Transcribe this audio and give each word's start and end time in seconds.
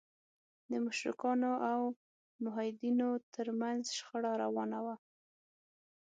د 0.71 0.73
مشرکانو 0.85 1.51
او 1.71 1.81
موحدینو 2.43 3.09
تر 3.35 3.47
منځ 3.61 3.83
شخړه 3.97 4.31
روانه 4.43 4.79
وه. 4.85 4.95